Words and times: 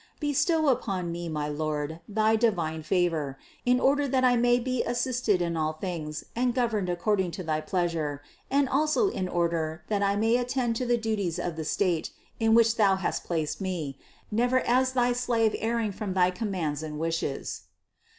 Be 0.19 0.33
584 0.33 0.33
CITY 0.33 0.57
OF 0.57 0.65
GOD 0.65 0.83
stow 0.83 0.93
upon 1.03 1.11
me, 1.11 1.29
my 1.29 1.47
Lord, 1.47 1.99
thy 2.09 2.35
divine 2.35 2.81
favor, 2.81 3.37
in 3.67 3.79
order 3.79 4.07
that 4.07 4.23
I 4.23 4.35
may 4.35 4.57
be 4.57 4.81
assisted 4.83 5.43
in 5.43 5.55
all 5.55 5.73
things 5.73 6.23
and 6.35 6.55
governed 6.55 6.89
accord 6.89 7.19
ing 7.21 7.29
to 7.29 7.43
thy 7.43 7.61
pleasure, 7.61 8.23
and 8.49 8.67
also 8.67 9.09
in 9.09 9.27
order 9.27 9.83
that 9.89 10.01
I 10.01 10.15
may 10.15 10.37
attend 10.37 10.75
to 10.77 10.87
the 10.87 10.97
duties 10.97 11.37
of 11.37 11.55
the 11.55 11.63
state, 11.63 12.09
in 12.39 12.55
which 12.55 12.77
Thou 12.77 12.95
hast 12.95 13.25
placed 13.25 13.61
me, 13.61 13.95
never 14.31 14.61
as 14.61 14.93
Thy 14.93 15.13
slave 15.13 15.55
erring 15.59 15.91
from 15.91 16.15
thy 16.15 16.31
commands 16.31 16.81
and 16.81 16.97
wishes. 16.97 17.65